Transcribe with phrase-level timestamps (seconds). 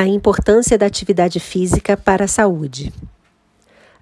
[0.00, 2.92] A importância da atividade física para a saúde.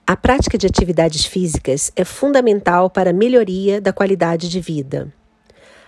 [0.06, 5.10] A prática de atividades físicas é fundamental para a melhoria da qualidade de vida.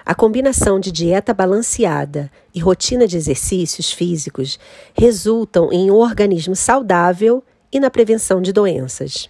[0.07, 4.59] A combinação de dieta balanceada e rotina de exercícios físicos
[4.99, 9.29] resultam em um organismo saudável e na prevenção de doenças.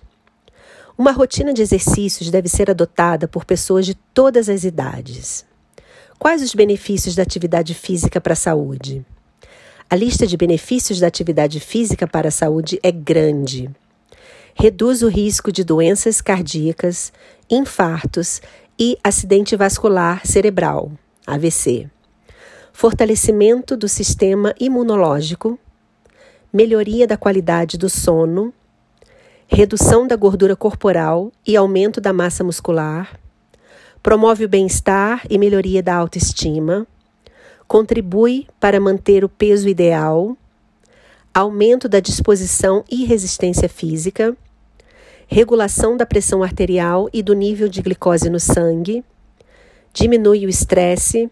[0.97, 5.45] Uma rotina de exercícios deve ser adotada por pessoas de todas as idades.
[6.21, 9.05] Quais os benefícios da atividade física para a saúde?
[9.91, 13.71] A lista de benefícios da atividade física para a saúde é grande.
[14.55, 17.11] Reduz o risco de doenças cardíacas,
[17.49, 18.43] infartos
[18.79, 20.93] e acidente vascular cerebral,
[21.27, 21.89] AVC.
[22.71, 25.59] Fortalecimento do sistema imunológico,
[26.53, 28.53] melhoria da qualidade do sono,
[29.47, 33.19] redução da gordura corporal e aumento da massa muscular,
[34.03, 36.87] promove o bem-estar e melhoria da autoestima
[37.69, 40.35] contribui para manter o peso ideal,
[41.35, 44.35] aumento da disposição e resistência física,
[45.29, 49.05] regulação da pressão arterial e do nível de glicose no sangue,
[49.93, 51.31] diminui o estresse,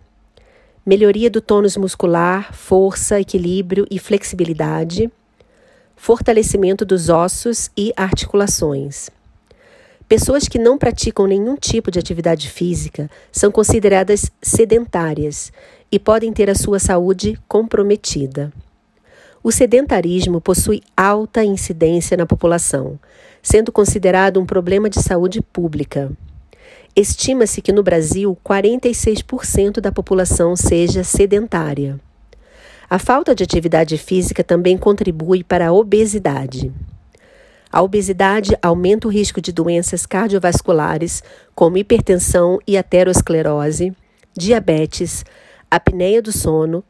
[0.84, 5.10] melhoria do tônus muscular, força, equilíbrio e flexibilidade,
[5.96, 9.08] fortalecimento dos ossos e articulações.
[10.06, 15.50] Pessoas que não praticam nenhum tipo de atividade física são consideradas sedentárias
[15.90, 18.52] e podem ter a sua saúde comprometida.
[19.42, 22.98] O sedentarismo possui alta incidência na população,
[23.42, 26.10] sendo considerado um problema de saúde pública.
[26.96, 32.00] Estima-se que no Brasil 46% da população seja sedentária.
[32.88, 36.72] A falta de atividade física também contribui para a obesidade.
[37.70, 41.22] A obesidade aumenta o risco de doenças cardiovasculares,
[41.54, 43.92] como hipertensão e aterosclerose,
[44.36, 45.24] diabetes,
[45.70, 46.82] apneia do sono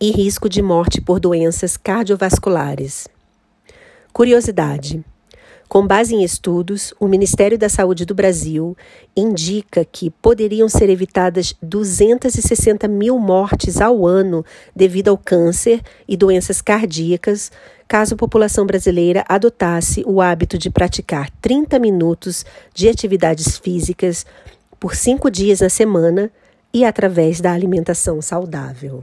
[0.00, 3.08] e risco de morte por doenças cardiovasculares.
[4.12, 5.04] Curiosidade:
[5.68, 8.76] com base em estudos, o Ministério da Saúde do Brasil
[9.16, 14.44] indica que poderiam ser evitadas 260 mil mortes ao ano
[14.76, 17.50] devido ao câncer e doenças cardíacas,
[17.88, 24.24] caso a população brasileira adotasse o hábito de praticar 30 minutos de atividades físicas
[24.78, 26.30] por cinco dias na semana
[26.76, 29.02] e através da alimentação saudável.